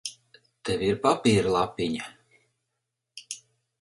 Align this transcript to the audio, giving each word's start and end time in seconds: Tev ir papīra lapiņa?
Tev 0.69 0.85
ir 0.87 0.97
papīra 1.03 1.53
lapiņa? 1.57 2.07